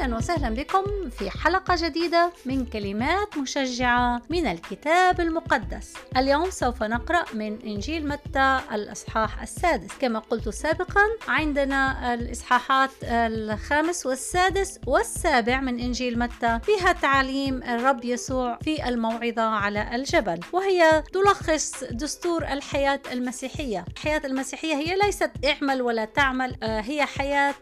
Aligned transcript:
أهلا 0.00 0.16
وسهلا 0.16 0.50
بكم 0.50 1.10
في 1.10 1.30
حلقة 1.30 1.74
جديدة 1.78 2.32
من 2.46 2.66
كلمات 2.66 3.38
مشجعة 3.38 4.22
من 4.30 4.46
الكتاب 4.46 5.20
المقدس. 5.20 5.94
اليوم 6.16 6.50
سوف 6.50 6.82
نقرأ 6.82 7.24
من 7.34 7.58
إنجيل 7.62 8.08
متى 8.08 8.60
الإصحاح 8.72 9.42
السادس. 9.42 9.88
كما 10.00 10.18
قلت 10.18 10.48
سابقا 10.48 11.00
عندنا 11.28 12.14
الإصحاحات 12.14 12.90
الخامس 13.02 14.06
والسادس 14.06 14.80
والسابع 14.86 15.60
من 15.60 15.78
إنجيل 15.80 16.18
متى 16.18 16.60
فيها 16.62 16.92
تعاليم 16.92 17.62
الرب 17.62 18.04
يسوع 18.04 18.58
في 18.62 18.88
الموعظة 18.88 19.42
على 19.42 19.94
الجبل 19.94 20.40
وهي 20.52 21.02
تلخص 21.12 21.84
دستور 21.84 22.44
الحياة 22.44 23.00
المسيحية. 23.12 23.84
الحياة 23.96 24.22
المسيحية 24.24 24.74
هي 24.74 24.96
ليست 24.96 25.30
اعمل 25.44 25.82
ولا 25.82 26.04
تعمل 26.04 26.56
آه، 26.62 26.80
هي 26.80 27.06
حياة 27.06 27.54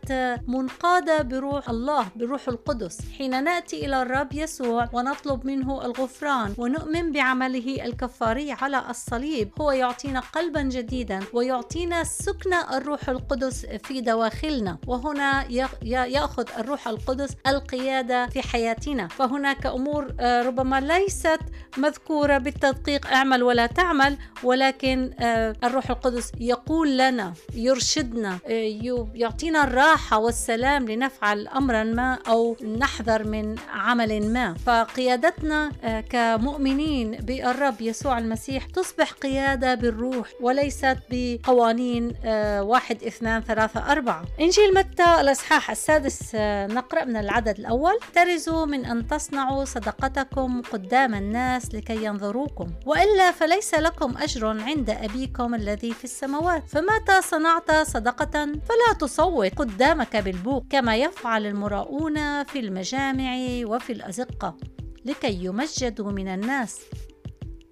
منقادة 0.49 1.23
بروح 1.23 1.69
الله 1.69 2.07
بروح 2.27 2.49
القدس 2.49 2.99
حين 3.19 3.45
نأتي 3.45 3.87
إلى 3.87 4.03
الرب 4.03 4.33
يسوع 4.33 4.89
ونطلب 4.93 5.47
منه 5.47 5.85
الغفران 5.85 6.55
ونؤمن 6.59 7.13
بعمله 7.13 7.85
الكفاري 7.85 8.53
على 8.53 8.83
الصليب. 8.91 9.51
هو 9.61 9.71
يعطينا 9.71 10.21
قلبا 10.21 10.63
جديدا 10.63 11.21
ويعطينا 11.33 12.05
سكن 12.05 12.55
الروح 12.55 13.09
القدس 13.09 13.67
في 13.67 14.01
دواخلنا. 14.01 14.79
وهنا 14.87 15.47
يأخذ 15.83 16.45
الروح 16.59 16.89
القدس 16.89 17.37
القيادة 17.47 18.27
في 18.27 18.43
حياتنا. 18.43 19.09
فهناك 19.09 19.67
أمور 19.67 20.15
آه، 20.21 20.43
ربما 20.43 20.81
ليست 20.81 21.41
مذكورة 21.79 22.39
بالتدقيق. 22.39 23.07
اعمل 23.07 23.43
ولا 23.43 23.67
تعمل 23.67 24.17
ولكن 24.43 25.11
آه، 25.21 25.57
الروح 25.65 25.91
القدس 25.91 26.33
يقول 26.41 26.99
لنا 26.99 27.33
يرشدنا 27.55 28.39
آه، 28.47 29.09
يعطينا 29.15 29.65
الراحة 29.65 30.19
والسلام 30.19 30.89
لنفعل 30.89 31.49
أمرا 31.49 31.85
ما 31.85 32.16
أو 32.29 32.57
نحذر 32.79 33.25
من 33.25 33.57
عمل 33.73 34.33
ما. 34.33 34.55
فقيادتنا 34.55 35.73
آه، 35.85 36.01
كمؤمنين 36.01 37.11
بالرب 37.11 37.81
يسوع 37.81 38.19
المسيح 38.19 38.67
تصبح 38.67 39.13
قيادة 39.13 39.75
بالروح 39.75 40.29
وليست 40.41 40.99
بقوانين 41.11 42.13
واحد 42.61 43.03
اثنان 43.03 43.43
ثلاثة 43.43 43.93
أربعة. 43.93 44.25
إنجيل 44.41 44.75
متى 44.75 45.21
الإصحاح 45.21 45.71
السادس 45.71 46.35
نقرأ 46.75 47.05
من 47.05 47.17
العدد 47.17 47.59
الأول. 47.59 47.99
ترزوا 48.15 48.67
من 48.67 48.85
أن 48.85 49.07
تصنعوا 49.07 49.65
صدقتكم 49.65 50.63
قدام 50.63 51.15
الناس 51.15 51.75
لكي 51.75 52.05
ينظروكم. 52.05 52.67
وإلا 52.87 53.31
فليس 53.33 53.75
لكم 53.75 54.15
أجر 54.19 54.47
عند 54.47 54.91
أبيكم 54.91 55.55
الذي 55.55 55.93
في 55.93 56.05
السماوات. 56.05 56.63
فمتى 56.69 57.23
صنعت 57.23 57.71
صدقة؟ 57.71 58.45
فلا 58.45 58.99
تصوت 59.01 59.55
قدامك 59.55 60.17
بالبوق 60.17 60.65
كما 60.71 60.97
يفعل 60.97 61.47
المراؤون. 61.47 62.06
في 62.45 62.59
المجامع 62.59 63.37
وفي 63.65 63.93
الأزقة 63.93 64.57
لكي 65.05 65.45
يمجدوا 65.45 66.13
من 66.13 66.29
الناس. 66.29 66.81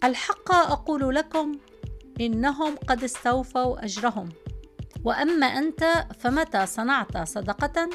الحق 0.05 0.53
أقول 0.53 1.15
لكم 1.15 1.53
إنهم 2.21 2.77
قد 2.77 3.05
استوفوا 3.05 3.85
أجرهم. 3.85 4.29
وأما 5.05 5.47
أنت 5.47 6.07
فمتى 6.21 6.67
صنعت 6.67 7.29
صدقة؟ 7.29 7.91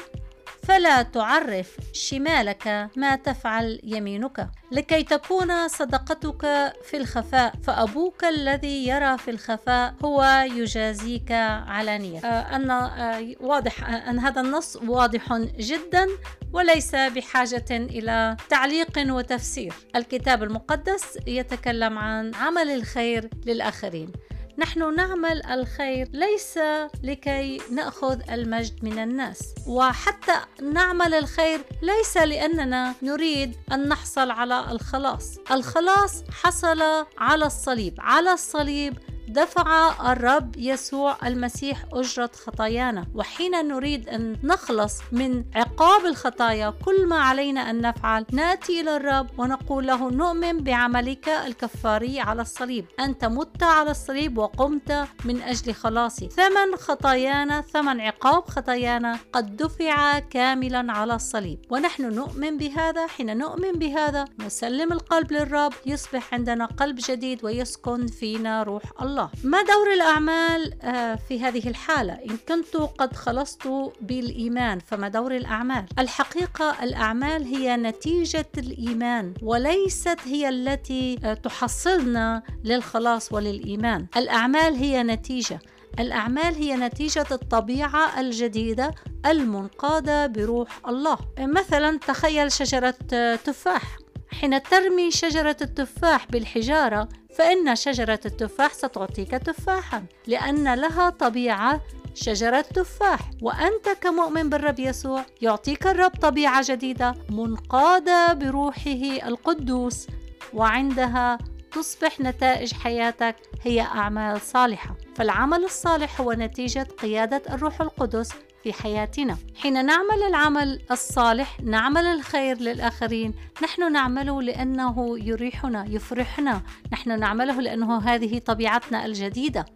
فلا 0.62 1.02
تعرف 1.02 1.76
شمالك 1.92 2.90
ما 2.96 3.16
تفعل 3.16 3.80
يمينك. 3.84 4.48
لكي 4.72 5.02
تكون 5.02 5.68
صدقتك 5.68 6.72
في 6.84 6.96
الخفاء 6.96 7.54
فأبوك 7.64 8.24
الذي 8.24 8.88
يرى 8.88 9.18
في 9.18 9.30
الخفاء 9.30 9.94
هو 10.04 10.44
يجازيك 10.56 11.32
علانية 11.66 12.18
آه 12.20 12.56
أن 12.56 12.70
آه 12.70 13.34
واضح 13.40 13.84
أن 13.88 14.18
هذا 14.18 14.40
النص 14.40 14.76
واضح 14.76 15.36
جدا 15.58 16.06
وليس 16.52 16.94
بحاجة 16.94 17.64
إلى 17.70 18.36
تعليق 18.48 18.98
وتفسير. 18.98 19.72
الكتاب 19.96 20.42
المقدس 20.42 21.18
يتكلم 21.26 21.98
عن 21.98 22.34
عمل 22.34 22.70
الخير 22.70 23.30
للآخرين. 23.46 24.12
نحن 24.58 24.94
نعمل 24.94 25.46
الخير 25.46 26.08
ليس 26.12 26.58
لكي 27.02 27.60
نأخذ 27.72 28.30
المجد 28.30 28.84
من 28.84 28.98
الناس. 28.98 29.54
وحتى 29.66 30.36
نعمل 30.62 31.14
الخير 31.14 31.60
ليس 31.82 32.16
لأننا 32.16 32.94
نريد 33.02 33.56
أن 33.72 33.88
نحصل 33.88 34.30
على 34.30 34.72
الخلاص. 34.72 35.38
الخلاص 35.50 36.24
حصل 36.42 36.82
على 37.18 37.46
الصليب. 37.46 37.94
على 37.98 38.32
الصليب 38.32 38.98
دفع 39.32 39.92
الرب 40.12 40.56
يسوع 40.56 41.16
المسيح 41.26 41.84
أجرة 41.92 42.30
خطايانا. 42.46 43.06
وحين 43.14 43.68
نريد 43.68 44.08
أن 44.08 44.36
نخلص 44.44 44.94
من 45.12 45.44
عقاب 45.54 46.06
الخطايا 46.06 46.74
كل 46.84 47.06
ما 47.06 47.18
علينا 47.18 47.70
أن 47.70 47.80
نفعل 47.80 48.26
نأتي 48.32 48.80
إلى 48.80 48.96
الرب 48.96 49.26
ونقول 49.38 49.86
له 49.86 50.10
نؤمن 50.10 50.58
بعملك 50.58 51.28
الكفاري 51.28 52.20
على 52.20 52.42
الصليب. 52.42 52.84
أنت 53.00 53.24
مت 53.24 53.62
على 53.62 53.90
الصليب 53.90 54.38
وقمت 54.38 55.08
من 55.24 55.42
أجل 55.42 55.74
خلاصي 55.74 56.28
ثمن 56.28 56.76
خطايانا 56.76 57.60
ثمن 57.60 58.00
عقاب 58.00 58.48
خطايانا 58.48 59.18
قد 59.32 59.56
دفع 59.56 60.18
كاملا 60.18 60.92
على 60.92 61.14
الصليب. 61.14 61.58
ونحن 61.70 62.14
نؤمن 62.14 62.56
بهذا. 62.58 63.06
حين 63.06 63.38
نؤمن 63.38 63.72
بهذا 63.72 64.24
نسلم 64.38 64.92
القلب 64.92 65.32
للرب. 65.32 65.72
يصبح 65.86 66.34
عندنا 66.34 66.64
قلب 66.66 66.98
جديد 67.08 67.44
ويسكن 67.44 68.06
فينا 68.06 68.62
روح 68.62 68.82
الله. 69.02 69.19
الله. 69.20 69.30
ما 69.44 69.62
دور 69.62 69.92
الأعمال 69.92 70.82
آه، 70.82 71.14
في 71.14 71.40
هذه 71.40 71.68
الحالة؟ 71.68 72.12
إن 72.12 72.36
كنت 72.48 72.76
قد 72.76 73.16
خلصت 73.16 73.68
بالإيمان 74.00 74.78
فما 74.78 75.08
دور 75.08 75.36
الأعمال؟ 75.36 75.86
الحقيقة 75.98 76.84
الأعمال 76.84 77.44
هي 77.44 77.76
نتيجة 77.76 78.46
الإيمان 78.58 79.34
وليست 79.42 80.18
هي 80.24 80.48
التي 80.48 81.18
آه، 81.24 81.34
تحصلنا 81.34 82.42
للخلاص 82.64 83.32
وللإيمان. 83.32 84.06
الأعمال 84.16 84.74
هي 84.74 85.02
نتيجة. 85.02 85.58
الأعمال 85.98 86.54
هي 86.54 86.76
نتيجة 86.76 87.26
الطبيعة 87.30 88.20
الجديدة 88.20 88.90
المنقادة 89.26 90.26
بروح 90.26 90.80
الله. 90.88 91.18
مثلا 91.38 91.98
تخيل 91.98 92.52
شجرة 92.52 92.94
آه، 93.12 93.36
تفاح. 93.36 93.98
حين 94.32 94.62
ترمي 94.62 95.10
شجرة 95.10 95.56
التفاح 95.62 96.26
بالحجارة 96.26 97.08
فإن 97.38 97.76
شجرة 97.76 98.20
التفاح 98.26 98.72
ستعطيك 98.74 99.30
تفاحا 99.30 100.04
لأن 100.26 100.74
لها 100.74 101.10
طبيعة 101.10 101.80
شجرة 102.14 102.60
تفاح 102.60 103.20
وأنت 103.42 103.88
كمؤمن 104.00 104.50
بالرب 104.50 104.78
يسوع 104.78 105.24
يعطيك 105.42 105.86
الرب 105.86 106.10
طبيعة 106.10 106.64
جديدة 106.66 107.14
منقادة 107.30 108.32
بروحه 108.32 109.28
القدوس 109.28 110.06
وعندها 110.54 111.38
تصبح 111.72 112.20
نتائج 112.20 112.72
حياتك 112.74 113.36
هي 113.62 113.80
أعمال 113.80 114.40
صالحة. 114.40 114.96
فالعمل 115.16 115.64
الصالح 115.64 116.20
هو 116.20 116.32
نتيجة 116.32 116.82
قيادة 116.82 117.42
الروح 117.50 117.80
القدس 117.80 118.32
في 118.62 118.72
حياتنا. 118.72 119.36
حين 119.56 119.86
نعمل 119.86 120.22
العمل 120.28 120.80
الصالح 120.90 121.60
نعمل 121.60 122.04
الخير 122.04 122.58
للآخرين 122.58 123.34
نحن 123.62 123.92
نعمله 123.92 124.42
لأنه 124.42 125.18
يريحنا 125.18 125.86
يفرحنا. 125.88 126.62
نحن 126.92 127.20
نعمله 127.20 127.60
لأنه 127.60 127.98
هذه 127.98 128.38
طبيعتنا 128.38 129.06
الجديدة. 129.06 129.66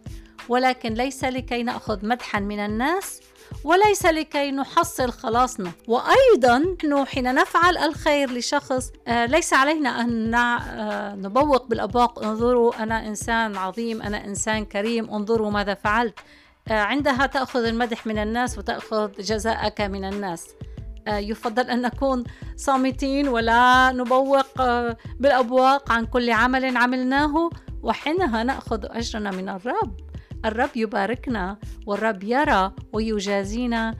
ولكن 0.49 0.93
ليس 0.93 1.23
لكي 1.23 1.63
نأخذ 1.63 2.05
مدحا 2.07 2.39
من 2.39 2.59
الناس 2.59 3.21
وليس 3.63 4.05
لكي 4.05 4.51
نحصل 4.51 5.11
خلاصنا. 5.11 5.71
وأيضا 5.87 6.57
نحن 6.57 7.05
حين 7.05 7.35
نفعل 7.35 7.77
الخير 7.77 8.31
لشخص 8.31 8.91
آه، 9.07 9.25
ليس 9.25 9.53
علينا 9.53 10.01
أن 10.01 10.33
آه، 10.33 11.15
نبوق 11.15 11.67
بالابواق 11.67 12.23
انظروا 12.23 12.83
أنا 12.83 13.07
إنسان 13.07 13.57
عظيم 13.57 14.01
أنا 14.01 14.25
إنسان 14.25 14.65
كريم. 14.65 15.09
انظروا 15.09 15.51
ماذا 15.51 15.73
فعلت. 15.73 16.19
عندها 16.69 17.25
تأخذ 17.25 17.65
المدح 17.65 18.07
من 18.07 18.17
الناس 18.17 18.57
وتأخذ 18.57 19.11
جزاءك 19.11 19.81
من 19.81 20.05
الناس. 20.05 20.47
آه، 21.07 21.17
يفضل 21.17 21.69
أن 21.69 21.81
نكون 21.81 22.23
صامتين 22.55 23.27
ولا 23.27 23.91
نبوق 23.91 24.61
آه، 24.61 24.97
بالأبواق 25.19 25.91
عن 25.91 26.05
كل 26.05 26.31
عمل 26.31 26.77
عملناه 26.77 27.49
وحينها 27.83 28.43
نأخذ 28.43 28.79
أجرنا 28.83 29.31
من 29.31 29.49
الرب. 29.49 29.99
الرب 30.45 30.69
يباركنا 30.75 31.57
والرب 31.85 32.23
يرى 32.23 32.71
ويجازينا 32.93 33.95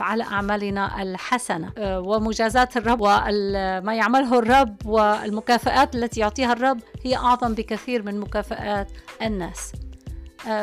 على 0.00 0.24
أعمالنا 0.24 1.02
الحسنة. 1.02 1.72
ومجازات 1.78 2.76
الرب 2.76 3.00
وما 3.00 3.94
يعمله 3.94 4.38
الرب 4.38 4.86
والمكافآت 4.86 5.94
التي 5.94 6.20
يعطيها 6.20 6.52
الرب 6.52 6.80
هي 7.04 7.16
أعظم 7.16 7.54
بكثير 7.54 8.02
من 8.02 8.20
مكافآت 8.20 8.90
الناس. 9.22 9.72
آه، 9.74 9.83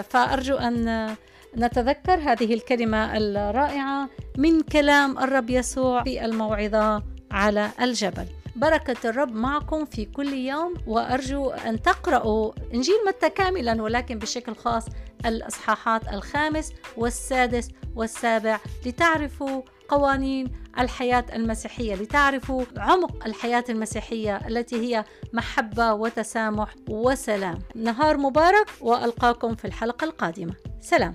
فأرجو 0.10 0.56
أن 0.56 1.16
نتذكر 1.58 2.14
هذه 2.14 2.54
الكلمة 2.54 3.18
الرائعة 3.18 4.10
من 4.38 4.62
كلام 4.62 5.18
الرب 5.18 5.50
يسوع 5.50 6.04
في 6.04 6.26
الموعظة 6.26 7.04
على 7.32 7.72
الجبل. 7.82 8.26
بركة 8.56 9.10
الرب 9.10 9.36
معكم 9.36 9.86
في 9.86 10.06
كل 10.06 10.34
يوم 10.34 10.74
وأرجو 10.88 11.50
أن 11.50 11.82
تقرأوا 11.82 12.52
إنجيل 12.74 12.96
متى 13.08 13.30
كاملا 13.30 13.82
ولكن 13.82 14.20
بشكل 14.20 14.56
خاص 14.56 14.86
الأصحاحات 15.26 16.14
الخامس 16.14 16.74
والسادس 16.98 17.70
والسابع 17.96 18.60
لتعرفوا 18.86 19.62
قوانين 19.92 20.52
الحياة 20.80 21.26
المسيحية 21.34 21.96
لتعرفوا 21.96 22.64
عمق 22.78 23.26
الحياة 23.26 23.64
المسيحية 23.70 24.38
التي 24.48 24.76
هي 24.76 25.06
محبة 25.34 25.94
وتسامح 25.94 26.76
وسلام. 26.90 27.60
نهار 27.76 28.18
مبارك 28.18 28.68
وألقاكم 28.82 29.56
في 29.56 29.66
الحلقة 29.66 30.06
القادمة. 30.06 30.54
سلام. 30.82 31.14